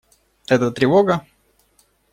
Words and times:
Это 0.47 0.71
тревога? 0.71 1.27